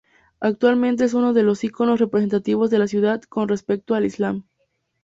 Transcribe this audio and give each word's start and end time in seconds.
Actualmente 0.39 1.03
es 1.03 1.13
uno 1.13 1.31
de 1.31 1.43
los 1.43 1.63
iconos 1.63 1.99
representativos 1.99 2.71
de 2.71 2.79
la 2.79 2.87
ciudad 2.87 3.21
con 3.21 3.47
respecto 3.47 3.93
al 3.93 4.03
islam. 4.05 4.45